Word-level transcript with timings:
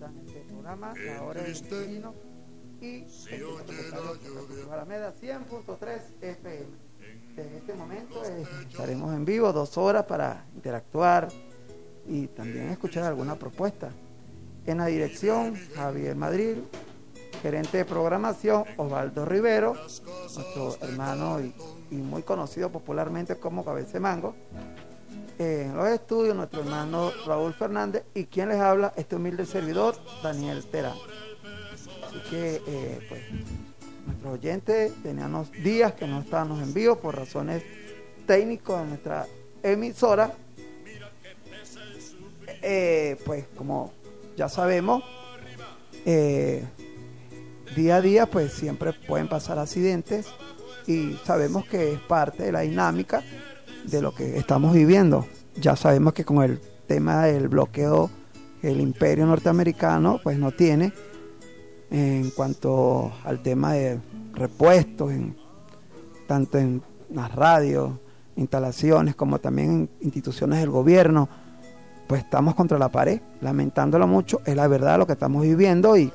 escuchan 0.00 0.18
este 0.26 0.40
programa, 0.48 0.94
La 1.04 1.22
Hora 1.22 1.42
del 1.42 1.54
y 2.80 3.04
Alameda 4.72 5.12
100.3 5.14 6.00
FM. 6.22 6.66
En 7.36 7.54
este 7.54 7.74
momento 7.74 8.24
eh, 8.24 8.46
estaremos 8.68 9.14
en 9.14 9.24
vivo 9.24 9.52
dos 9.52 9.76
horas 9.76 10.04
para 10.04 10.46
interactuar 10.54 11.28
y 12.08 12.28
también 12.28 12.70
escuchar 12.70 13.04
alguna 13.04 13.36
propuesta. 13.36 13.90
En 14.66 14.78
la 14.78 14.86
dirección, 14.86 15.54
Javier 15.74 16.16
Madrid, 16.16 16.56
gerente 17.42 17.78
de 17.78 17.84
programación, 17.84 18.64
Osvaldo 18.78 19.26
Rivero, 19.26 19.74
nuestro 19.74 20.76
hermano 20.80 21.40
y, 21.40 21.54
y 21.90 21.96
muy 21.96 22.22
conocido 22.22 22.70
popularmente 22.70 23.36
como 23.36 23.64
Cabece 23.64 24.00
Mango. 24.00 24.34
En 25.40 25.74
los 25.74 25.88
estudios, 25.88 26.36
nuestro 26.36 26.60
hermano 26.60 27.12
Raúl 27.26 27.54
Fernández 27.54 28.04
y 28.12 28.24
quien 28.24 28.50
les 28.50 28.58
habla, 28.58 28.92
este 28.94 29.16
humilde 29.16 29.46
servidor, 29.46 29.96
Daniel 30.22 30.62
Terán. 30.66 30.92
Así 30.92 32.20
que, 32.28 32.60
eh, 32.66 33.06
pues, 33.08 33.22
nuestros 34.04 34.34
oyentes 34.34 34.92
teníamos 35.02 35.50
días 35.52 35.94
que 35.94 36.06
no 36.06 36.20
estábamos 36.20 36.62
en 36.62 36.74
vivo 36.74 36.96
por 36.96 37.16
razones 37.16 37.62
técnicas 38.26 38.82
de 38.82 38.86
nuestra 38.88 39.26
emisora. 39.62 40.30
Eh, 42.60 43.16
pues, 43.24 43.46
como 43.56 43.94
ya 44.36 44.50
sabemos, 44.50 45.02
eh, 46.04 46.62
día 47.74 47.96
a 47.96 48.00
día, 48.02 48.26
pues 48.26 48.52
siempre 48.52 48.92
pueden 48.92 49.26
pasar 49.26 49.58
accidentes 49.58 50.26
y 50.86 51.14
sabemos 51.24 51.64
que 51.64 51.94
es 51.94 52.00
parte 52.00 52.42
de 52.42 52.52
la 52.52 52.60
dinámica 52.60 53.22
de 53.84 54.02
lo 54.02 54.14
que 54.14 54.36
estamos 54.38 54.72
viviendo. 54.72 55.26
Ya 55.60 55.76
sabemos 55.76 56.12
que 56.12 56.24
con 56.24 56.42
el 56.42 56.60
tema 56.86 57.24
del 57.24 57.48
bloqueo, 57.48 58.10
el 58.62 58.80
imperio 58.80 59.26
norteamericano, 59.26 60.20
pues 60.22 60.38
no 60.38 60.52
tiene 60.52 60.92
en 61.90 62.30
cuanto 62.30 63.12
al 63.24 63.42
tema 63.42 63.72
de 63.72 64.00
repuestos, 64.32 65.10
en, 65.10 65.36
tanto 66.26 66.58
en 66.58 66.82
las 67.12 67.34
radios, 67.34 67.92
instalaciones, 68.36 69.14
como 69.16 69.38
también 69.38 69.70
en 69.70 69.90
instituciones 70.00 70.60
del 70.60 70.70
gobierno, 70.70 71.28
pues 72.06 72.22
estamos 72.22 72.54
contra 72.54 72.78
la 72.78 72.88
pared, 72.88 73.20
lamentándolo 73.40 74.06
mucho, 74.06 74.40
es 74.44 74.56
la 74.56 74.66
verdad 74.66 74.98
lo 74.98 75.06
que 75.06 75.12
estamos 75.12 75.42
viviendo 75.42 75.96
y, 75.96 76.12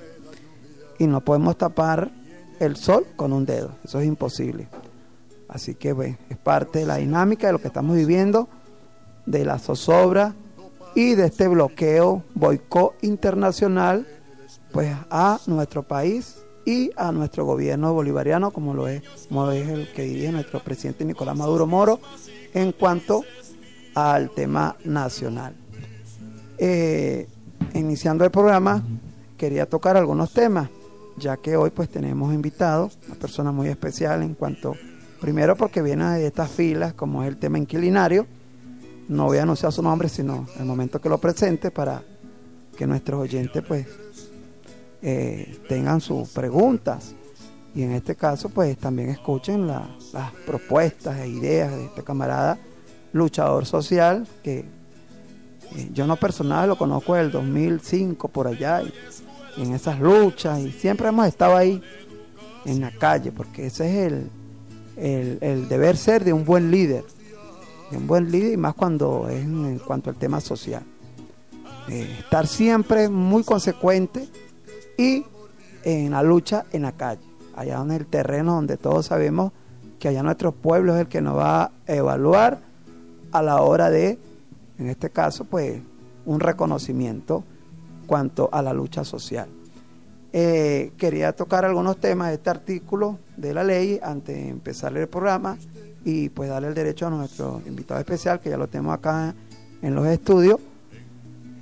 y 0.98 1.08
no 1.08 1.22
podemos 1.22 1.58
tapar 1.58 2.12
el 2.60 2.76
sol 2.76 3.06
con 3.16 3.34
un 3.34 3.46
dedo, 3.46 3.72
eso 3.84 4.00
es 4.00 4.08
imposible. 4.08 4.68
Así 5.48 5.76
que 5.76 5.94
bueno, 5.94 6.18
es 6.30 6.38
parte 6.38 6.80
de 6.80 6.86
la 6.86 6.98
dinámica 6.98 7.48
de 7.48 7.54
lo 7.54 7.60
que 7.60 7.68
estamos 7.68 7.96
viviendo, 7.96 8.48
de 9.26 9.46
la 9.46 9.60
zozobra 9.60 10.36
y 10.96 11.16
de 11.16 11.26
este 11.26 11.48
bloqueo 11.48 12.24
boicot 12.34 12.96
internacional 13.02 14.08
pues 14.72 14.96
a 15.10 15.40
nuestro 15.48 15.84
país 15.84 16.38
y 16.66 16.92
a 16.96 17.12
nuestro 17.12 17.46
gobierno 17.46 17.94
bolivariano 17.94 18.52
como 18.52 18.74
lo 18.74 18.88
es, 18.88 19.04
como 19.30 19.52
es 19.52 19.68
el 19.68 19.92
que 19.94 20.04
dirige 20.04 20.32
nuestro 20.32 20.60
presidente 20.62 21.06
Nicolás 21.06 21.38
Maduro 21.38 21.68
Moro 21.68 22.00
en 22.54 22.72
cuanto 22.72 23.24
al 23.94 24.32
tema 24.32 24.76
nacional. 24.84 25.56
Eh, 26.58 27.28
iniciando 27.74 28.24
el 28.24 28.32
programa 28.32 28.84
quería 29.38 29.70
tocar 29.70 29.98
algunos 29.98 30.32
temas 30.32 30.70
ya 31.18 31.38
que 31.38 31.56
hoy 31.56 31.70
pues 31.70 31.90
tenemos 31.90 32.34
invitado 32.34 32.90
una 33.08 33.16
persona 33.16 33.52
muy 33.52 33.68
especial 33.68 34.22
en 34.24 34.34
cuanto 34.34 34.76
Primero 35.20 35.56
porque 35.56 35.82
viene 35.82 36.20
de 36.20 36.28
estas 36.28 36.52
filas, 36.52 36.94
como 36.94 37.24
es 37.24 37.30
el 37.30 37.38
tema 37.38 37.58
inquilinario. 37.58 38.26
No 39.08 39.26
voy 39.26 39.38
a 39.38 39.44
anunciar 39.44 39.72
su 39.72 39.82
nombre, 39.82 40.10
sino 40.10 40.48
el 40.60 40.66
momento 40.66 41.00
que 41.00 41.10
lo 41.10 41.20
presente 41.20 41.72
para 41.72 42.04
que 42.76 42.86
nuestros 42.86 43.22
oyentes 43.22 43.64
pues 43.66 43.88
eh, 45.02 45.60
tengan 45.68 46.02
sus 46.02 46.30
preguntas 46.30 47.16
y 47.76 47.84
en 47.84 47.92
este 47.92 48.16
caso 48.16 48.50
pues 48.50 48.78
también 48.78 49.10
escuchen 49.10 49.68
las 49.68 49.88
propuestas 50.46 51.20
e 51.20 51.28
ideas 51.28 51.72
de 51.72 51.86
este 51.86 52.04
camarada 52.04 52.58
luchador 53.14 53.66
social 53.66 54.28
que 54.44 54.60
eh, 55.76 55.90
yo 55.94 56.08
no 56.08 56.16
personal 56.16 56.70
lo 56.70 56.78
conozco 56.78 57.16
del 57.16 57.32
2005 57.32 58.30
por 58.30 58.48
allá 58.48 58.82
en 59.58 59.74
esas 59.74 60.00
luchas 60.00 60.60
y 60.60 60.72
siempre 60.72 61.10
hemos 61.10 61.28
estado 61.28 61.56
ahí 61.56 61.82
en 62.66 62.82
la 62.82 62.92
calle 62.92 63.32
porque 63.32 63.68
ese 63.68 63.88
es 63.88 64.12
el, 64.12 64.30
el, 64.98 65.68
deber 65.68 65.98
ser 65.98 66.24
de 66.24 66.34
un 66.34 66.46
buen 66.46 66.72
líder, 66.72 67.04
de 67.92 67.98
un 67.98 68.08
buen 68.08 68.32
líder 68.32 68.54
y 68.54 68.58
más 68.58 68.74
cuando 68.74 69.28
es 69.30 69.44
en, 69.44 69.80
cuanto 69.80 70.10
al 70.10 70.16
tema 70.16 70.42
social. 70.42 70.84
Eh, 71.90 72.18
estar 72.20 72.48
siempre 72.48 73.10
muy 73.10 73.44
consecuente 73.44 74.28
y 74.98 75.26
en 75.84 76.12
la 76.12 76.24
lucha 76.24 76.66
en 76.72 76.84
la 76.84 76.94
calle, 76.94 77.22
allá 77.56 77.82
en 77.82 77.92
el 77.92 78.08
terreno 78.08 78.56
donde 78.56 78.78
todos 78.78 79.06
sabemos 79.08 79.52
que 80.00 80.08
allá 80.08 80.24
nuestro 80.24 80.52
pueblo 80.52 80.96
es 80.96 81.02
el 81.02 81.08
que 81.08 81.22
nos 81.22 81.38
va 81.38 81.64
a 81.64 81.72
evaluar 81.88 82.60
a 83.32 83.42
la 83.42 83.62
hora 83.62 83.90
de, 83.90 84.18
en 84.78 84.90
este 84.90 85.10
caso, 85.10 85.46
pues 85.46 85.82
un 86.26 86.40
reconocimiento 86.40 87.44
cuanto 88.08 88.50
a 88.52 88.62
la 88.62 88.74
lucha 88.74 89.04
social. 89.04 89.48
Eh, 90.38 90.92
quería 90.98 91.32
tocar 91.32 91.64
algunos 91.64 91.96
temas 91.96 92.28
de 92.28 92.34
este 92.34 92.50
artículo 92.50 93.20
de 93.38 93.54
la 93.54 93.64
ley 93.64 94.02
antes 94.04 94.36
de 94.36 94.50
empezar 94.50 94.98
el 94.98 95.08
programa 95.08 95.58
y 96.04 96.28
pues 96.28 96.50
darle 96.50 96.68
el 96.68 96.74
derecho 96.74 97.08
a 97.08 97.10
nuestro 97.10 97.62
invitado 97.66 98.02
especial, 98.02 98.42
que 98.42 98.50
ya 98.50 98.58
lo 98.58 98.68
tenemos 98.68 98.94
acá 98.94 99.34
en 99.82 99.96
los 99.96 100.06
estudios. 100.08 100.60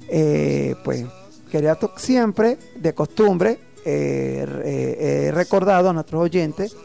Eh, 0.10 0.74
pues 0.84 1.06
quería 1.52 1.78
siempre, 1.98 2.58
de 2.76 2.96
costumbre, 2.96 3.60
eh, 3.86 5.28
he 5.28 5.32
recordado 5.32 5.92
a 5.92 5.94
nuestros 5.94 6.24
oyentes 6.24 6.76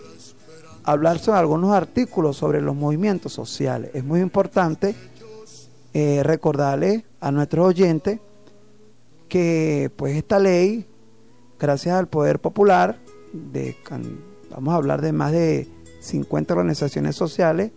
hablar 0.84 1.18
sobre 1.18 1.38
algunos 1.38 1.70
artículos 1.70 2.36
sobre 2.36 2.60
los 2.60 2.76
movimientos 2.76 3.32
sociales. 3.32 3.92
Es 3.94 4.04
muy 4.04 4.20
importante 4.20 4.94
recordarle 5.94 7.06
a 7.18 7.32
nuestros 7.32 7.66
oyentes 7.66 8.20
que 9.30 9.90
pues 9.96 10.16
esta 10.16 10.38
ley 10.38 10.86
gracias 11.58 11.94
al 11.94 12.08
poder 12.08 12.40
popular, 12.40 12.98
vamos 14.50 14.74
a 14.74 14.76
hablar 14.76 15.00
de 15.00 15.12
más 15.12 15.32
de 15.32 15.68
50 16.00 16.54
organizaciones 16.54 17.16
sociales, 17.16 17.72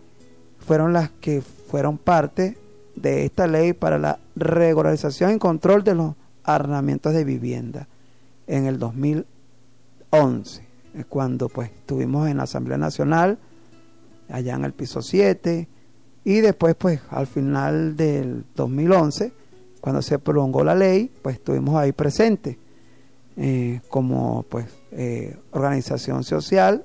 fueron 0.60 0.94
las 0.94 1.10
que 1.10 1.42
fueron 1.42 1.98
parte 1.98 2.58
de 2.96 3.26
esta 3.26 3.48
ley 3.48 3.74
para 3.74 3.98
la 3.98 4.20
regularización 4.36 5.36
y 5.36 5.40
control 5.40 5.84
de 5.84 5.96
los 5.96 6.16
arrendamientos 6.44 7.14
de 7.14 7.24
vivienda 7.24 7.88
en 8.48 8.66
el 8.66 8.80
2011, 8.80 10.68
cuando 11.10 11.50
pues 11.50 11.72
estuvimos 11.72 12.28
en 12.30 12.38
la 12.38 12.44
Asamblea 12.44 12.78
Nacional, 12.78 13.40
allá 14.30 14.56
en 14.56 14.66
el 14.66 14.74
piso 14.74 15.02
7, 15.02 15.68
y 16.24 16.42
después 16.42 16.76
pues 16.76 17.02
al 17.10 17.28
final 17.28 17.96
del 17.96 18.46
2011, 18.56 19.34
cuando 19.80 20.02
se 20.02 20.20
prolongó 20.20 20.64
la 20.64 20.76
ley, 20.76 21.12
pues 21.22 21.38
estuvimos 21.38 21.76
ahí 21.76 21.92
presentes. 21.92 22.58
Eh, 23.38 23.80
como 23.88 24.44
pues 24.44 24.66
eh, 24.92 25.38
organización 25.52 26.26
social 26.26 26.84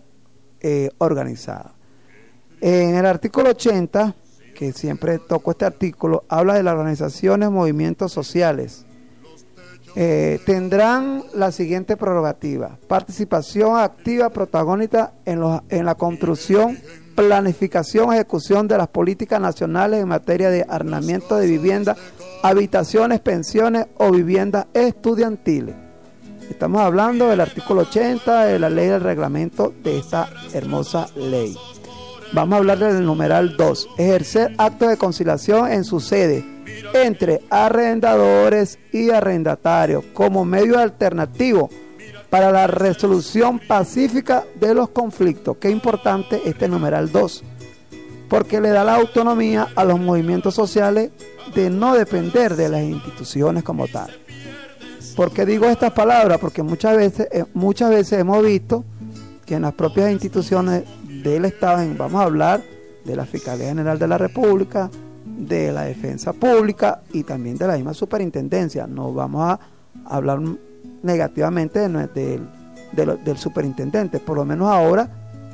eh, 0.61 0.91
organizada. 0.99 1.75
En 2.61 2.95
el 2.95 3.05
artículo 3.05 3.51
80, 3.51 4.15
que 4.55 4.73
siempre 4.73 5.19
toco 5.19 5.51
este 5.51 5.65
artículo, 5.65 6.25
habla 6.29 6.55
de 6.55 6.62
las 6.62 6.75
organizaciones, 6.75 7.51
movimientos 7.51 8.12
sociales. 8.12 8.87
tendrán 10.47 11.25
la 11.34 11.51
siguiente 11.51 11.97
prerrogativa, 11.97 12.78
participación 12.87 13.77
activa, 13.78 14.31
protagonista 14.31 15.15
en, 15.25 15.43
en 15.69 15.84
la 15.84 15.95
construcción, 15.97 16.78
planificación, 17.17 18.13
ejecución 18.13 18.69
de 18.69 18.78
las 18.78 18.89
políticas 18.89 19.41
nacionales 19.41 20.01
en 20.01 20.09
materia 20.09 20.49
de 20.51 20.65
arrendamiento 20.69 21.37
de 21.37 21.47
vivienda, 21.49 21.97
habitaciones, 22.43 23.21
pensiones 23.21 23.87
o 23.97 24.13
viviendas 24.13 24.67
estudiantiles 24.75 25.85
Estamos 26.51 26.81
hablando 26.81 27.28
del 27.28 27.41
artículo 27.41 27.83
80 27.83 28.47
de 28.47 28.59
la 28.59 28.71
ley 28.71 28.87
del 28.87 29.01
reglamento 29.01 29.75
de 29.83 29.98
esta 29.98 30.31
hermosa 30.53 31.09
ley. 31.16 31.57
Vamos 32.33 32.54
a 32.54 32.59
hablar 32.59 32.78
del 32.78 33.04
numeral 33.04 33.57
2. 33.57 33.89
Ejercer 33.98 34.54
actos 34.57 34.89
de 34.89 34.97
conciliación 34.97 35.71
en 35.71 35.84
su 35.84 36.01
sede 36.01 36.45
entre 36.95 37.43
arrendadores 37.51 38.78
y 38.93 39.10
arrendatarios 39.10 40.04
como 40.13 40.45
medio 40.45 40.78
alternativo 40.78 41.69
para 42.31 42.51
la 42.51 42.66
resolución 42.66 43.59
pacífica 43.59 44.45
de 44.59 44.75
los 44.75 44.91
conflictos. 44.91 45.57
Qué 45.59 45.71
importante 45.71 46.43
este 46.45 46.69
numeral 46.69 47.13
2, 47.13 47.45
porque 48.28 48.60
le 48.60 48.71
da 48.71 48.84
la 48.84 48.97
autonomía 48.97 49.69
a 49.75 49.84
los 49.84 50.01
movimientos 50.01 50.54
sociales 50.54 51.10
de 51.54 51.71
no 51.71 51.95
depender 51.95 52.57
de 52.57 52.69
las 52.69 52.83
instituciones 52.83 53.63
como 53.63 53.87
tal. 53.89 54.26
¿Por 55.15 55.33
qué 55.33 55.47
digo 55.47 55.67
estas 55.67 55.93
palabras? 55.93 56.39
Porque 56.39 56.63
muchas 56.63 56.97
veces, 56.97 57.29
eh, 57.31 57.45
muchas 57.55 57.91
veces 57.91 58.19
hemos 58.19 58.43
visto 58.43 58.85
que 59.45 59.55
en 59.55 59.63
las 59.63 59.75
propias 59.75 60.11
instituciones 60.11 60.85
del 61.23 61.45
Estado, 61.45 61.87
vamos 61.97 62.21
a 62.21 62.25
hablar 62.25 62.63
de 63.05 63.17
la 63.17 63.25
Fiscalía 63.25 63.69
General 63.69 63.99
de 63.99 64.09
la 64.09 64.19
República, 64.19 64.91
de 65.25 65.73
la 65.73 65.83
Defensa 65.85 66.33
Pública 66.33 67.03
y 67.13 67.23
también 67.23 67.57
de 67.57 67.67
la 67.67 67.77
misma 67.77 67.95
Superintendencia. 67.95 68.87
No 68.87 69.13
vamos 69.13 69.43
a 69.43 69.61
hablar 70.05 70.41
negativamente 71.03 71.89
del 71.89 73.39
superintendente. 73.39 74.19
Por 74.21 74.37
lo 74.37 74.45
menos 74.45 74.69
ahora 74.69 75.09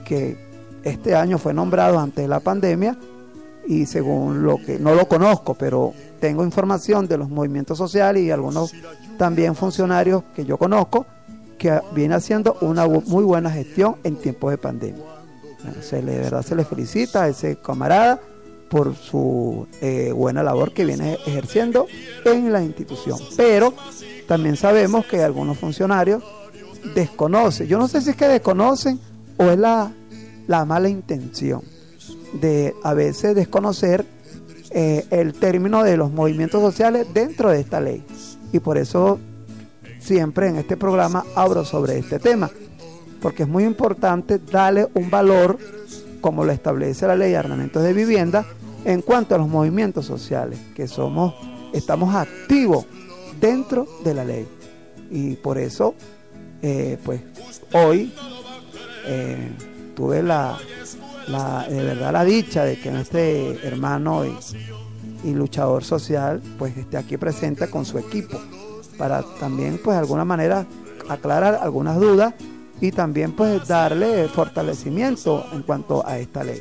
que 0.04 0.36
este 0.82 1.14
año 1.14 1.38
fue 1.38 1.54
nombrado 1.54 1.98
antes 1.98 2.24
de 2.24 2.28
la 2.28 2.40
pandemia 2.40 2.96
y 3.66 3.86
según 3.86 4.42
lo 4.42 4.56
que 4.56 4.78
no 4.78 4.94
lo 4.94 5.06
conozco, 5.06 5.54
pero 5.54 5.92
tengo 6.22 6.44
información 6.44 7.08
de 7.08 7.18
los 7.18 7.28
movimientos 7.28 7.76
sociales 7.76 8.22
y 8.22 8.30
algunos 8.30 8.72
también 9.18 9.56
funcionarios 9.56 10.22
que 10.36 10.44
yo 10.44 10.56
conozco 10.56 11.04
que 11.58 11.80
viene 11.96 12.14
haciendo 12.14 12.56
una 12.60 12.86
muy 12.86 13.24
buena 13.24 13.50
gestión 13.50 13.96
en 14.04 14.14
tiempos 14.14 14.52
de 14.52 14.58
pandemia. 14.58 15.02
Se 15.80 16.00
le, 16.00 16.12
de 16.12 16.18
verdad 16.20 16.42
se 16.42 16.54
le 16.54 16.64
felicita 16.64 17.24
a 17.24 17.28
ese 17.28 17.56
camarada 17.56 18.20
por 18.70 18.94
su 18.94 19.66
eh, 19.80 20.12
buena 20.14 20.44
labor 20.44 20.72
que 20.72 20.84
viene 20.84 21.18
ejerciendo 21.26 21.88
en 22.24 22.52
la 22.52 22.62
institución. 22.62 23.18
Pero 23.36 23.74
también 24.28 24.56
sabemos 24.56 25.04
que 25.06 25.24
algunos 25.24 25.58
funcionarios 25.58 26.22
desconocen, 26.94 27.66
yo 27.66 27.78
no 27.78 27.88
sé 27.88 28.00
si 28.00 28.10
es 28.10 28.16
que 28.16 28.28
desconocen 28.28 29.00
o 29.38 29.46
es 29.46 29.58
la, 29.58 29.90
la 30.46 30.64
mala 30.64 30.88
intención 30.88 31.62
de 32.40 32.76
a 32.84 32.94
veces 32.94 33.34
desconocer 33.34 34.06
eh, 34.74 35.06
el 35.10 35.34
término 35.34 35.82
de 35.82 35.96
los 35.96 36.12
movimientos 36.12 36.60
sociales 36.60 37.06
dentro 37.12 37.50
de 37.50 37.60
esta 37.60 37.80
ley. 37.80 38.04
Y 38.52 38.60
por 38.60 38.78
eso 38.78 39.18
siempre 39.98 40.48
en 40.48 40.56
este 40.56 40.76
programa 40.76 41.24
abro 41.34 41.64
sobre 41.64 41.98
este 41.98 42.18
tema, 42.18 42.50
porque 43.20 43.44
es 43.44 43.48
muy 43.48 43.64
importante 43.64 44.38
darle 44.38 44.88
un 44.94 45.10
valor, 45.10 45.58
como 46.20 46.44
lo 46.44 46.52
establece 46.52 47.06
la 47.06 47.16
ley 47.16 47.30
de 47.30 47.36
armamentos 47.36 47.82
de 47.82 47.92
vivienda, 47.92 48.46
en 48.84 49.02
cuanto 49.02 49.34
a 49.34 49.38
los 49.38 49.48
movimientos 49.48 50.06
sociales, 50.06 50.58
que 50.74 50.88
somos, 50.88 51.34
estamos 51.72 52.14
activos 52.14 52.86
dentro 53.40 53.86
de 54.04 54.14
la 54.14 54.24
ley. 54.24 54.48
Y 55.10 55.36
por 55.36 55.58
eso, 55.58 55.94
eh, 56.62 56.98
pues 57.04 57.20
hoy 57.72 58.12
eh, 59.06 59.50
tuve 59.94 60.22
la, 60.22 60.58
la, 61.28 61.66
de 61.68 61.82
verdad 61.82 62.12
la 62.12 62.24
dicha 62.24 62.64
de 62.64 62.78
que 62.78 62.88
este 63.00 63.66
hermano 63.66 64.24
y, 64.24 64.36
y 65.24 65.34
luchador 65.34 65.84
social 65.84 66.42
pues 66.58 66.76
esté 66.76 66.96
aquí 66.96 67.16
presente 67.16 67.68
con 67.68 67.84
su 67.84 67.98
equipo 67.98 68.40
para 68.98 69.22
también 69.40 69.80
pues 69.82 69.96
de 69.96 70.00
alguna 70.00 70.24
manera 70.24 70.66
aclarar 71.08 71.58
algunas 71.60 71.98
dudas 71.98 72.34
y 72.80 72.90
también 72.90 73.32
pues 73.32 73.66
darle 73.68 74.28
fortalecimiento 74.28 75.46
en 75.52 75.62
cuanto 75.62 76.06
a 76.06 76.18
esta 76.18 76.42
ley. 76.42 76.60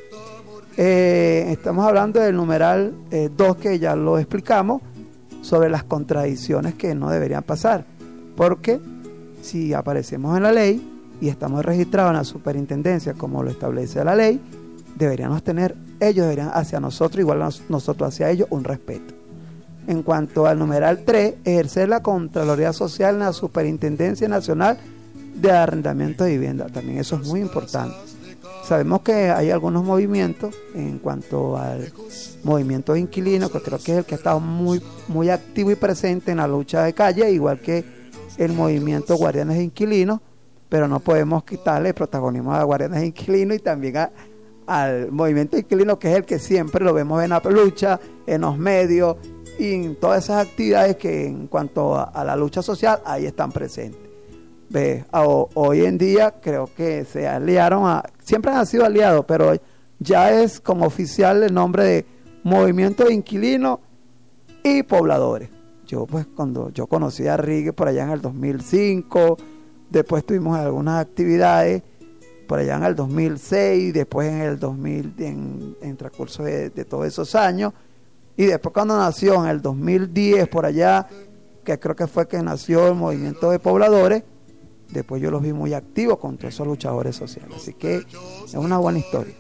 Eh, 0.78 1.48
estamos 1.50 1.86
hablando 1.86 2.20
del 2.20 2.36
numeral 2.36 2.94
2 3.10 3.12
eh, 3.12 3.60
que 3.60 3.80
ya 3.80 3.96
lo 3.96 4.18
explicamos 4.18 4.82
sobre 5.42 5.70
las 5.70 5.84
contradicciones 5.84 6.76
que 6.76 6.96
no 6.96 7.10
deberían 7.10 7.44
pasar, 7.44 7.86
porque 8.38 8.80
si 9.42 9.74
aparecemos 9.74 10.38
en 10.38 10.44
la 10.44 10.52
ley 10.52 10.91
y 11.22 11.30
estamos 11.30 11.64
registrados 11.64 12.10
en 12.10 12.18
la 12.18 12.24
superintendencia 12.24 13.14
como 13.14 13.44
lo 13.44 13.52
establece 13.52 14.04
la 14.04 14.16
ley, 14.16 14.42
deberíamos 14.96 15.44
tener, 15.44 15.76
ellos 16.00 16.26
deberían 16.26 16.50
hacia 16.54 16.80
nosotros, 16.80 17.20
igual 17.20 17.40
nosotros 17.70 18.10
hacia 18.10 18.30
ellos, 18.32 18.48
un 18.50 18.64
respeto. 18.64 19.14
En 19.88 20.04
cuanto 20.04 20.48
al 20.48 20.60
numeral 20.60 21.04
3, 21.06 21.36
ejercer 21.46 21.90
la 21.90 22.02
Contraloría 22.02 22.74
Social 22.74 23.16
en 23.16 23.22
la 23.22 23.34
Superintendencia 23.34 24.28
Nacional 24.28 24.78
de 25.36 25.52
Arrendamiento 25.52 26.24
de 26.24 26.32
Vivienda. 26.32 26.68
También 26.68 27.00
eso 27.00 27.16
es 27.16 27.28
muy 27.28 27.40
importante. 27.40 27.96
Sabemos 28.64 29.02
que 29.02 29.30
hay 29.30 29.50
algunos 29.50 29.84
movimientos 29.84 30.56
en 30.76 31.00
cuanto 31.00 31.58
al 31.58 31.92
movimiento 32.44 32.94
de 32.94 33.02
inquilinos, 33.02 33.52
que 33.52 33.60
creo 33.60 33.80
que 33.80 33.92
es 33.92 33.98
el 34.00 34.06
que 34.06 34.16
ha 34.16 34.18
estado 34.18 34.40
muy, 34.40 34.82
muy 35.08 35.30
activo 35.30 35.72
y 35.72 35.76
presente 35.76 36.32
en 36.32 36.38
la 36.38 36.48
lucha 36.48 36.84
de 36.84 36.94
calle, 36.94 37.32
igual 37.32 37.60
que 37.60 37.84
el 38.38 38.54
movimiento 38.54 39.16
Guardianes 39.18 39.62
Inquilinos, 39.62 40.20
pero 40.72 40.88
no 40.88 41.02
podemos 41.02 41.44
quitarle 41.44 41.94
protagonismo 41.94 42.54
a 42.54 42.64
Guardianes 42.64 43.02
de 43.02 43.08
Inquilinos 43.08 43.58
y 43.58 43.60
también 43.60 44.08
al 44.66 45.12
movimiento 45.12 45.58
de 45.58 45.64
inquilinos, 45.64 45.98
que 45.98 46.10
es 46.10 46.16
el 46.16 46.24
que 46.24 46.40
siempre 46.40 46.86
lo 46.86 46.94
vemos 46.94 47.22
en 47.22 47.32
la 47.32 47.42
lucha, 47.42 48.00
en 48.26 48.40
los 48.40 48.58
medios, 48.58 49.18
y 49.60 49.74
en 49.74 49.98
todas 49.98 50.24
esas 50.24 50.48
actividades 50.48 50.96
que 50.96 51.28
en 51.28 51.48
cuanto 51.48 51.98
a, 51.98 52.24
la 52.24 52.38
lucha 52.38 52.62
social 52.62 53.02
ahí 53.04 53.26
están 53.26 53.52
presentes. 53.52 54.00
Ve, 54.70 55.04
hoy 55.12 55.84
en 55.84 55.98
día 55.98 56.36
creo 56.42 56.70
que 56.74 57.04
se 57.04 57.28
aliaron 57.28 57.86
a, 57.86 58.06
siempre 58.24 58.54
han 58.54 58.66
sido 58.66 58.86
aliados, 58.86 59.26
pero 59.26 59.52
ya 60.00 60.32
es 60.42 60.62
como 60.62 60.86
oficial 60.86 61.44
el 61.44 61.54
nombre 61.54 61.84
de 61.84 62.06
Movimiento 62.44 63.04
de 63.04 63.14
Inquilinos 63.14 63.80
y 64.64 64.84
Pobladores. 64.84 65.50
Yo 65.86 66.06
pues 66.06 66.28
cuando 66.34 66.70
yo 66.70 66.88
conocí 66.88 67.28
a 67.28 67.36
Rigue 67.36 67.74
por 67.74 67.90
allá 67.90 68.06
en 68.06 68.12
el 68.12 68.22
2005, 68.22 69.38
después 69.92 70.26
tuvimos 70.26 70.58
algunas 70.58 71.00
actividades 71.00 71.84
por 72.48 72.58
allá 72.60 72.78
en 72.78 72.84
el 72.84 72.96
2006, 72.96 73.94
después 73.94 74.28
en 74.28 74.42
el 74.42 74.60
2000, 74.60 75.14
en, 75.20 75.78
en 75.82 75.98
transcurso 75.98 76.44
de 76.44 76.70
todos 76.86 77.06
esos 77.06 77.36
años, 77.36 77.74
y 78.36 78.46
después 78.46 78.74
cuando 78.74 78.98
nació 78.98 79.44
en 79.44 79.52
el 79.52 79.62
2010 79.62 80.48
por 80.48 80.66
allá, 80.66 81.08
que 81.64 81.80
creo 81.80 81.96
que 81.96 82.08
fue 82.08 82.28
que 82.28 82.42
nació 82.42 82.88
el 82.88 82.96
movimiento 82.96 83.52
de 83.52 83.60
pobladores, 83.60 84.24
después 84.90 85.22
yo 85.22 85.32
los 85.32 85.42
vi 85.42 85.54
muy 85.54 85.74
activos 85.74 86.18
contra 86.18 86.50
esos 86.50 86.66
luchadores 86.66 87.16
sociales. 87.16 87.58
Así 87.58 87.74
que 87.74 87.98
es 88.46 88.54
una 88.56 88.78
buena 88.78 89.00
historia. 89.00 89.36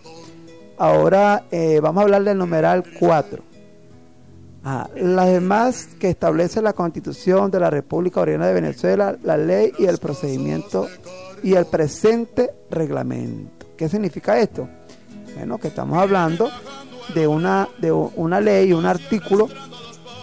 Ahora 0.78 1.46
eh, 1.52 1.80
vamos 1.82 2.02
a 2.02 2.04
hablar 2.04 2.24
del 2.24 2.38
numeral 2.38 2.84
4. 3.00 3.44
Ah, 4.64 4.88
las 4.96 5.28
demás 5.28 5.90
que 6.00 6.10
establece 6.10 6.62
la 6.62 6.74
Constitución 6.74 7.50
de 7.50 7.60
la 7.60 7.72
República 7.72 8.22
Oriental 8.22 8.50
de 8.50 8.62
Venezuela, 8.62 9.18
la 9.24 9.36
ley 9.36 9.72
y 9.80 9.86
el 9.86 9.98
procedimiento 9.98 10.88
y 11.42 11.56
el 11.56 11.66
presente 11.66 12.52
reglamento. 12.70 13.66
¿Qué 13.76 13.90
significa 13.90 14.40
esto? 14.40 14.70
Bueno, 15.36 15.58
que 15.58 15.70
estamos 15.70 15.98
hablando 15.98 16.52
de 17.16 17.26
una, 17.26 17.68
de 17.80 17.92
una 17.92 18.40
ley, 18.40 18.72
un 18.72 18.86
artículo 18.86 19.50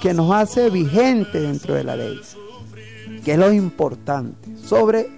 que 0.01 0.15
nos 0.15 0.33
hace 0.33 0.71
vigente 0.71 1.41
dentro 1.41 1.75
de 1.75 1.83
la 1.83 1.97
ley, 1.97 2.21
que 3.25 3.33
es 3.33 3.39
lo 3.39 3.53
importante 3.53 4.57
sobre 4.57 5.09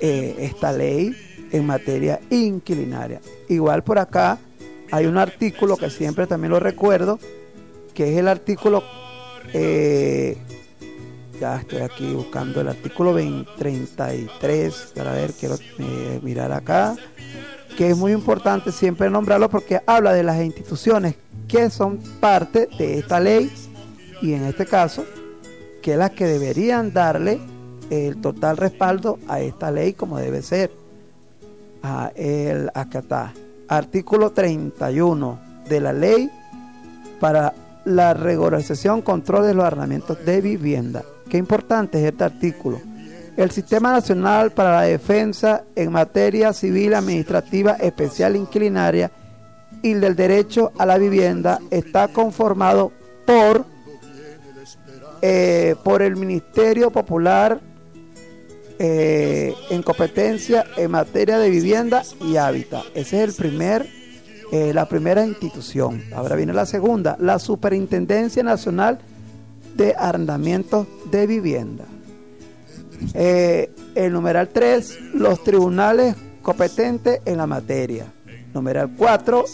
eh, 0.00 0.36
esta 0.38 0.72
ley 0.72 1.14
en 1.52 1.66
materia 1.66 2.18
inquilinaria. 2.30 3.20
Igual 3.50 3.84
por 3.84 3.98
acá 3.98 4.38
hay 4.90 5.04
un 5.04 5.18
artículo 5.18 5.76
que 5.76 5.90
siempre 5.90 6.26
también 6.26 6.52
lo 6.52 6.60
recuerdo, 6.60 7.18
que 7.94 8.12
es 8.12 8.18
el 8.18 8.28
artículo, 8.28 8.82
eh, 9.52 10.36
ya 11.40 11.56
estoy 11.56 11.78
aquí 11.78 12.12
buscando 12.12 12.60
el 12.60 12.68
artículo 12.68 13.14
33, 13.14 14.92
para 14.94 15.12
ver, 15.12 15.32
quiero 15.32 15.56
eh, 15.78 16.20
mirar 16.22 16.52
acá, 16.52 16.96
que 17.76 17.90
es 17.90 17.96
muy 17.96 18.12
importante 18.12 18.72
siempre 18.72 19.10
nombrarlo 19.10 19.48
porque 19.48 19.80
habla 19.86 20.12
de 20.12 20.22
las 20.22 20.42
instituciones 20.42 21.14
que 21.48 21.70
son 21.70 21.98
parte 22.20 22.68
de 22.78 22.98
esta 22.98 23.20
ley 23.20 23.50
y 24.22 24.32
en 24.32 24.44
este 24.44 24.66
caso 24.66 25.04
que 25.82 25.96
las 25.96 26.10
que 26.10 26.26
deberían 26.26 26.92
darle 26.92 27.40
el 27.90 28.20
total 28.20 28.56
respaldo 28.56 29.18
a 29.28 29.40
esta 29.40 29.70
ley 29.70 29.92
como 29.92 30.18
debe 30.18 30.42
ser. 30.42 30.70
A 31.82 32.10
el, 32.16 32.70
acá 32.74 33.34
artículo 33.68 34.30
31 34.30 35.38
de 35.68 35.80
la 35.80 35.92
ley 35.92 36.30
para 37.20 37.52
la 37.84 38.14
regularización, 38.14 39.02
control 39.02 39.46
de 39.46 39.54
los 39.54 39.64
arrendamientos 39.64 40.24
de 40.24 40.40
vivienda. 40.40 41.02
Qué 41.28 41.38
importante 41.38 41.98
es 41.98 42.12
este 42.12 42.24
artículo 42.24 42.80
el 43.36 43.50
Sistema 43.50 43.92
Nacional 43.92 44.52
para 44.52 44.72
la 44.72 44.82
Defensa 44.82 45.64
en 45.74 45.90
materia 45.90 46.52
civil, 46.52 46.94
administrativa, 46.94 47.72
especial, 47.72 48.36
inclinaria 48.36 49.10
y 49.82 49.94
del 49.94 50.14
derecho 50.14 50.72
a 50.78 50.86
la 50.86 50.98
vivienda 50.98 51.58
está 51.70 52.08
conformado 52.08 52.92
por, 53.26 53.66
eh, 55.20 55.74
por 55.82 56.02
el 56.02 56.16
Ministerio 56.16 56.90
Popular 56.90 57.60
eh, 58.78 59.54
en 59.70 59.82
competencia 59.82 60.64
en 60.76 60.90
materia 60.90 61.38
de 61.38 61.50
vivienda 61.50 62.02
y 62.20 62.36
hábitat. 62.36 62.84
Ese 62.94 63.22
es 63.22 63.30
el 63.30 63.34
primer, 63.34 63.86
eh, 64.54 64.72
la 64.72 64.86
primera 64.86 65.26
institución. 65.26 66.00
Ahora 66.14 66.36
viene 66.36 66.52
la 66.52 66.64
segunda, 66.64 67.16
la 67.18 67.40
Superintendencia 67.40 68.40
Nacional 68.44 69.00
de 69.74 69.96
Arrendamientos 69.98 70.86
de 71.10 71.26
Vivienda. 71.26 71.84
Eh, 73.14 73.72
el 73.96 74.12
numeral 74.12 74.50
3, 74.50 75.14
los 75.14 75.42
tribunales 75.42 76.14
competentes 76.40 77.20
en 77.24 77.38
la 77.38 77.48
materia. 77.48 78.06
Numeral 78.54 78.92
4, 78.96 79.44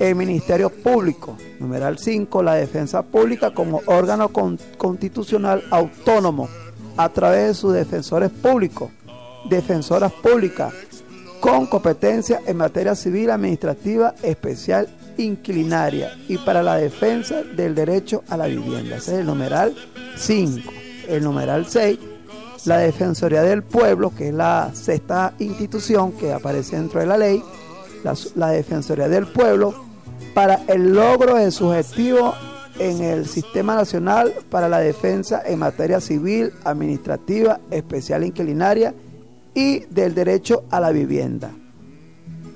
el 0.00 0.14
Ministerio 0.14 0.68
Público. 0.68 1.38
Numeral 1.58 1.96
5, 1.96 2.42
la 2.42 2.56
defensa 2.56 3.00
pública 3.00 3.54
como 3.54 3.80
órgano 3.86 4.28
constitucional 4.76 5.64
autónomo 5.70 6.50
a 6.98 7.08
través 7.08 7.46
de 7.46 7.54
sus 7.54 7.72
defensores 7.72 8.30
públicos, 8.30 8.90
defensoras 9.48 10.12
públicas, 10.12 10.74
con 11.40 11.66
competencia 11.66 12.40
en 12.46 12.56
materia 12.56 12.94
civil, 12.94 13.30
administrativa, 13.30 14.14
especial, 14.22 14.88
inclinaria 15.16 16.16
y 16.28 16.38
para 16.38 16.62
la 16.62 16.76
defensa 16.76 17.42
del 17.42 17.74
derecho 17.74 18.22
a 18.28 18.36
la 18.36 18.46
vivienda. 18.46 18.96
Ese 18.96 19.14
es 19.14 19.18
el 19.20 19.26
numeral 19.26 19.74
5. 20.16 20.70
El 21.08 21.24
numeral 21.24 21.66
6 21.66 21.98
la 22.64 22.78
Defensoría 22.78 23.42
del 23.42 23.62
Pueblo, 23.62 24.12
que 24.14 24.28
es 24.28 24.34
la 24.34 24.70
sexta 24.74 25.32
institución 25.38 26.12
que 26.12 26.32
aparece 26.32 26.76
dentro 26.76 27.00
de 27.00 27.06
la 27.06 27.16
ley, 27.16 27.42
la, 28.34 28.50
Defensoría 28.50 29.08
del 29.08 29.26
Pueblo, 29.26 29.74
para 30.34 30.62
el 30.68 30.92
logro 30.92 31.36
de 31.36 31.50
su 31.50 31.68
objetivo 31.68 32.34
en 32.78 33.02
el 33.02 33.26
Sistema 33.26 33.74
Nacional 33.74 34.34
para 34.50 34.68
la 34.68 34.78
Defensa 34.78 35.42
en 35.44 35.58
materia 35.58 36.00
civil, 36.00 36.52
administrativa, 36.64 37.58
especial 37.70 38.24
inquilinaria 38.24 38.94
y 39.58 39.80
del 39.90 40.14
derecho 40.14 40.62
a 40.70 40.78
la 40.78 40.92
vivienda. 40.92 41.50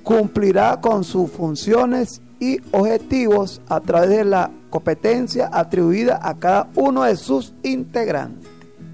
Cumplirá 0.05 0.81
con 0.81 1.03
sus 1.03 1.33
funciones 1.33 2.23
y 2.39 2.61
objetivos 2.71 3.61
a 3.69 3.81
través 3.81 4.11
de 4.11 4.25
la 4.25 4.53
competencia 4.71 5.51
atribuida 5.53 6.21
a 6.23 6.37
cada 6.37 6.71
uno 6.77 7.03
de 7.03 7.17
sus 7.17 7.55
integrantes. 7.65 8.49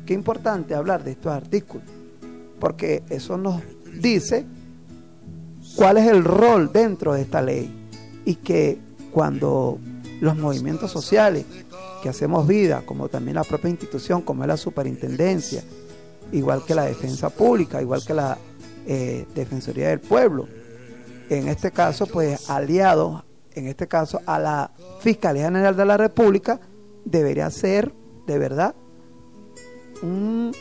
Qué 0.07 0.15
importante 0.15 0.75
hablar 0.75 1.05
de 1.05 1.11
estos 1.11 1.33
artículos, 1.33 1.87
porque 2.59 3.03
eso 3.11 3.37
nos 3.37 3.61
dice 4.01 4.47
cuál 5.77 5.99
es 5.99 6.09
el 6.09 6.25
rol 6.25 6.73
dentro 6.73 7.13
de 7.13 7.21
esta 7.21 7.43
ley 7.43 7.71
y 8.25 8.37
que 8.37 8.79
cuando 9.13 9.79
los 10.23 10.35
movimientos 10.35 10.91
sociales 10.91 11.45
que 12.03 12.09
hacemos 12.09 12.47
vida, 12.47 12.83
como 12.87 13.11
también 13.11 13.35
la 13.35 13.45
propia 13.45 13.69
institución, 13.69 14.23
como 14.23 14.45
es 14.45 14.49
la 14.49 14.57
superintendencia, 14.57 15.63
igual 16.33 16.65
que 16.65 16.75
la 16.75 16.85
defensa 16.85 17.31
pública, 17.31 17.81
igual 17.81 18.05
que 18.05 18.15
la 18.15 18.39
eh, 18.87 19.27
Defensoría 19.35 19.89
del 19.89 20.01
Pueblo, 20.01 20.49
en 21.31 21.49
este 21.49 21.71
caso, 21.71 22.07
pues 22.07 22.49
aliados, 22.49 23.25
en 23.53 23.67
este 23.67 23.87
caso 23.87 24.21
a 24.27 24.39
la 24.39 24.71
Fiscalía 25.01 25.45
General 25.45 25.77
de 25.77 25.85
la 25.85 25.97
República, 25.97 26.61
debería 27.05 27.51
ser, 27.51 27.93
de 28.27 28.39
verdad, 28.39 28.75
un, 30.03 30.53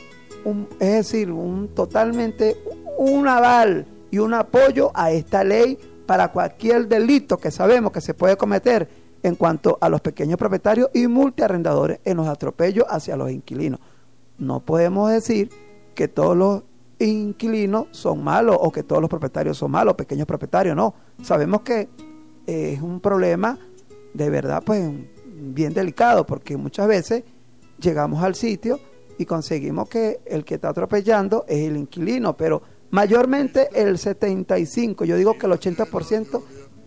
es 0.79 0.91
decir, 0.91 1.31
un 1.31 1.69
totalmente 1.69 2.57
un 2.97 3.27
aval 3.27 3.85
y 4.09 4.17
un 4.17 4.33
apoyo 4.33 4.91
a 4.93 5.11
esta 5.11 5.43
ley 5.43 5.77
para 6.05 6.31
cualquier 6.31 6.87
delito 6.87 7.37
que 7.37 7.51
sabemos 7.51 7.91
que 7.91 8.01
se 8.01 8.13
puede 8.13 8.37
cometer 8.37 8.89
en 9.23 9.35
cuanto 9.35 9.77
a 9.81 9.89
los 9.89 10.01
pequeños 10.01 10.37
propietarios 10.37 10.89
y 10.93 11.07
multiarrendadores 11.07 11.99
en 12.05 12.17
los 12.17 12.27
atropellos 12.27 12.85
hacia 12.89 13.17
los 13.17 13.29
inquilinos. 13.29 13.79
No 14.37 14.59
podemos 14.59 15.11
decir 15.11 15.49
que 15.95 16.07
todos 16.07 16.37
los 16.37 16.63
inquilinos 16.99 17.87
son 17.91 18.23
malos 18.23 18.57
o 18.59 18.71
que 18.71 18.83
todos 18.83 19.01
los 19.01 19.09
propietarios 19.09 19.57
son 19.57 19.71
malos, 19.71 19.95
pequeños 19.95 20.27
propietarios, 20.27 20.75
no. 20.75 20.93
Sabemos 21.21 21.61
que 21.61 21.89
es 22.45 22.81
un 22.81 22.99
problema 22.99 23.57
de 24.13 24.29
verdad 24.29 24.63
pues 24.65 24.89
bien 25.25 25.73
delicado 25.73 26.25
porque 26.25 26.57
muchas 26.57 26.87
veces 26.87 27.23
llegamos 27.79 28.23
al 28.23 28.35
sitio 28.35 28.79
y 29.17 29.25
conseguimos 29.25 29.89
que 29.89 30.21
el 30.25 30.45
que 30.45 30.55
está 30.55 30.69
atropellando 30.69 31.45
es 31.47 31.67
el 31.67 31.77
inquilino, 31.77 32.37
pero 32.37 32.61
mayormente 32.91 33.69
el 33.73 33.97
75, 33.97 35.05
yo 35.05 35.15
digo 35.17 35.37
que 35.37 35.45
el 35.45 35.53
80% 35.53 36.41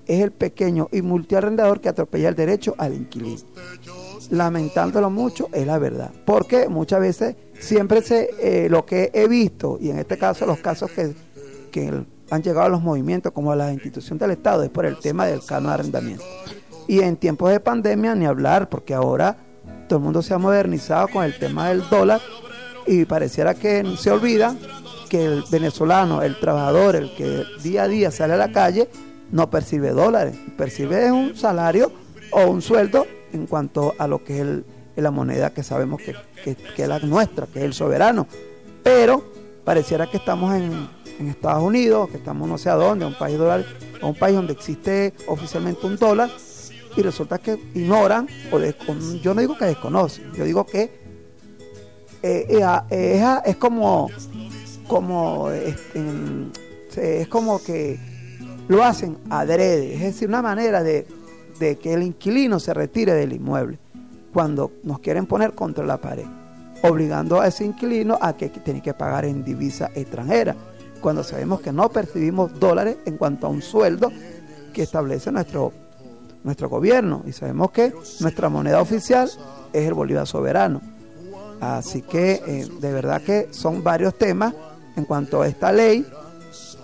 es 0.07 0.23
el 0.23 0.33
pequeño 0.33 0.89
y 0.93 1.03
multiarrendador 1.03 1.81
que 1.81 1.89
atropella 1.89 2.29
el 2.29 2.35
derecho 2.35 2.75
al 2.79 2.95
inquilino. 2.95 3.43
Lamentándolo 4.31 5.11
mucho, 5.11 5.49
es 5.53 5.67
la 5.67 5.79
verdad. 5.79 6.11
Porque 6.25 6.69
muchas 6.69 7.01
veces 7.01 7.37
siempre 7.59 8.03
se, 8.03 8.31
eh, 8.41 8.69
lo 8.69 8.87
que 8.87 9.11
he 9.13 9.29
visto, 9.29 9.79
y 9.81 9.91
en 9.91 9.99
este 9.99 10.17
caso 10.19 10.47
los 10.47 10.59
casos 10.59 10.91
que, 10.91 11.13
que 11.71 12.05
han 12.31 12.43
llegado 12.43 12.67
a 12.67 12.69
los 12.69 12.83
movimientos 12.83 13.33
como 13.33 13.53
a 13.53 13.57
la 13.57 13.73
institución 13.73 14.19
del 14.19 14.33
Estado, 14.33 14.63
es 14.63 14.71
por 14.71 14.87
el 14.87 14.99
tema 14.99 15.27
del 15.27 15.45
canon 15.45 15.69
de 15.69 15.75
arrendamiento. 15.75 16.25
Y 16.87 17.01
en 17.01 17.17
tiempos 17.17 17.51
de 17.51 17.61
pandemia 17.61 18.15
ni 18.15 18.27
hablar, 18.27 18.69
porque 18.69 18.95
ahora 18.95 19.37
todo 19.89 19.99
el 19.99 20.05
mundo 20.05 20.23
se 20.23 20.35
ha 20.35 20.39
modernizado 20.39 21.09
con 21.09 21.25
el 21.25 21.37
tema 21.39 21.69
del 21.69 21.89
dólar 21.89 22.21
y 22.87 23.05
pareciera 23.05 23.55
que 23.55 23.85
se 23.99 24.11
olvida 24.11 24.57
que 25.09 25.25
el 25.25 25.45
venezolano, 25.51 26.23
el 26.23 26.39
trabajador, 26.39 26.97
el 26.97 27.15
que 27.15 27.45
día 27.63 27.83
a 27.83 27.89
día 27.89 28.11
sale 28.11 28.35
a 28.35 28.37
la 28.37 28.53
calle, 28.53 28.89
no 29.33 29.51
percibe 29.51 29.91
dólares, 29.91 30.37
percibe 30.57 31.11
un 31.11 31.37
salario 31.37 31.93
o 32.31 32.47
un 32.47 32.63
sueldo 32.63 33.07
en 33.33 33.47
cuanto 33.47 33.95
a 33.99 34.07
lo 34.07 34.23
que 34.25 34.35
es 34.35 34.41
el, 34.41 34.65
la 34.97 35.11
moneda 35.11 35.51
que 35.51 35.63
sabemos 35.63 36.01
que, 36.03 36.15
es 36.45 36.89
la 36.89 36.99
nuestra, 37.01 37.47
que 37.47 37.61
es 37.61 37.65
el 37.65 37.75
soberano. 37.75 38.27
Pero 38.83 39.25
pareciera 39.65 40.11
que 40.11 40.19
estamos 40.19 40.55
en, 40.55 40.89
en 41.19 41.29
Estados 41.29 41.63
Unidos, 41.63 42.11
que 42.11 42.17
estamos 42.17 42.49
no 42.49 42.59
sé 42.59 42.71
a 42.71 42.75
dónde, 42.75 43.07
un 43.07 43.17
país 43.17 43.39
dólar, 43.39 43.65
un 44.03 44.15
país 44.15 44.37
donde 44.37 44.53
existe 44.53 45.15
oficialmente 45.27 45.87
un 45.87 45.97
dólar, 45.97 46.31
y 46.97 47.03
resulta 47.03 47.39
que 47.39 47.59
ignoran, 47.75 48.29
o 48.51 48.59
yo 49.23 49.35
no 49.35 49.41
digo 49.41 49.57
que 49.57 49.67
desconocen, 49.67 50.33
yo 50.33 50.45
digo 50.45 50.67
que 50.67 50.83
eh, 52.23 52.47
eh, 52.51 52.63
eh, 52.91 53.41
es, 53.45 53.57
como, 53.57 54.11
como 54.87 55.51
este, 55.51 57.23
es 57.23 57.29
como 57.29 57.63
que 57.63 57.99
lo 58.69 58.85
hacen 58.85 59.17
adrede, 59.31 59.95
es 59.95 60.01
decir, 60.01 60.29
una 60.29 60.43
manera 60.43 60.83
de, 60.83 61.07
de 61.61 61.77
que 61.77 61.95
el 61.95 62.03
inquilino 62.03 62.59
se 62.59 62.75
retire 62.75 63.13
del 63.15 63.35
inmueble 63.35 63.79
cuando 64.33 64.73
nos 64.83 64.99
quieren 64.99 65.27
poner 65.27 65.55
contra 65.55 65.85
la 65.85 66.01
pared, 66.01 66.27
obligando 66.83 67.41
a 67.41 67.47
ese 67.47 67.65
inquilino 67.65 68.19
a 68.21 68.33
que 68.33 68.49
tiene 68.49 68.83
que 68.83 68.95
pagar 68.95 69.25
en 69.25 69.45
divisa 69.45 69.91
extranjera, 69.95 70.57
cuando 71.01 71.23
sabemos 71.23 71.61
que 71.61 71.73
no 71.73 71.89
percibimos 71.91 72.59
dólares 72.59 72.97
en 73.05 73.17
cuanto 73.17 73.47
a 73.47 73.51
un 73.51 73.63
sueldo 73.63 74.11
que 74.73 74.83
establece 74.83 75.31
nuestro 75.31 75.73
nuestro 76.43 76.69
gobierno 76.69 77.23
y 77.27 77.33
sabemos 77.33 77.71
que 77.71 77.93
nuestra 78.21 78.49
moneda 78.49 78.81
oficial 78.81 79.31
es 79.73 79.87
el 79.87 79.95
Bolívar 79.95 80.27
soberano. 80.27 80.81
Así 81.61 82.03
que 82.03 82.43
eh, 82.47 82.69
de 82.81 82.93
verdad 82.93 83.21
que 83.23 83.49
son 83.51 83.83
varios 83.83 84.17
temas 84.17 84.55
en 84.97 85.05
cuanto 85.05 85.43
a 85.43 85.49
esta 85.49 85.73
ley 85.73 86.07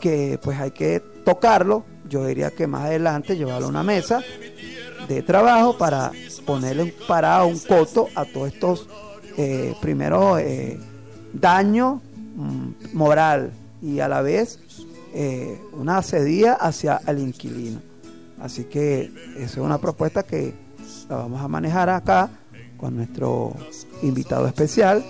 que 0.01 0.39
pues 0.43 0.61
hay 0.61 0.73
que 0.73 1.01
tocarlo. 1.25 1.85
Yo 2.09 2.25
diría 2.25 2.51
que 2.51 2.67
más 2.67 2.85
adelante 2.85 3.37
llevarlo 3.37 3.67
a 3.67 3.71
una 3.71 3.83
mesa 3.83 4.23
de 5.09 5.23
trabajo 5.23 5.77
para 5.77 6.13
ponerle 6.45 6.85
un 6.85 6.93
parado, 7.07 7.47
un 7.47 7.59
coto 7.59 8.09
a 8.15 8.25
todos 8.25 8.53
estos 8.53 8.89
eh, 9.37 9.75
primeros 9.81 10.41
eh, 10.41 10.79
daños 11.33 12.01
mm, 12.37 12.95
moral 12.97 13.53
y 13.83 14.01
a 14.01 14.09
la 14.09 14.23
vez 14.23 14.61
una 15.73 16.03
cedida 16.03 16.55
hacia 16.55 17.01
el 17.07 17.21
inquilino. 17.21 17.81
Así 18.39 18.65
que 18.65 19.11
esa 19.37 19.45
es 19.45 19.57
una 19.57 19.79
propuesta 19.79 20.23
que 20.23 20.53
la 21.09 21.17
vamos 21.17 21.41
a 21.41 21.49
manejar 21.49 21.89
acá 21.89 22.29
con 22.77 22.97
nuestro 22.97 23.55
invitado 24.03 24.47
especial. 24.47 25.05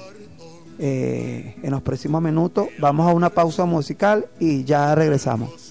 Eh, 0.78 1.56
en 1.62 1.70
los 1.70 1.80
próximos 1.80 2.20
minutos 2.20 2.68
vamos 2.78 3.08
a 3.08 3.14
una 3.14 3.30
pausa 3.30 3.64
musical 3.64 4.26
y 4.38 4.64
ya 4.64 4.94
regresamos. 4.94 5.65